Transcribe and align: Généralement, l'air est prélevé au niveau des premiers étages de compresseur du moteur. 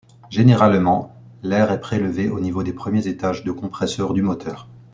Généralement, 0.31 1.13
l'air 1.43 1.71
est 1.71 1.79
prélevé 1.79 2.27
au 2.27 2.39
niveau 2.39 2.63
des 2.63 2.73
premiers 2.73 3.07
étages 3.07 3.43
de 3.43 3.51
compresseur 3.51 4.15
du 4.15 4.23
moteur. 4.23 4.67